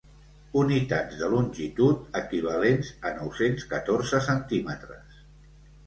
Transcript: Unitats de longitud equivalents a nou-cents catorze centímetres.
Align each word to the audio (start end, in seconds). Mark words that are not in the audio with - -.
Unitats 0.61 1.19
de 1.19 1.29
longitud 1.33 2.17
equivalents 2.23 2.91
a 3.11 3.15
nou-cents 3.21 3.71
catorze 3.77 4.27
centímetres. 4.33 5.25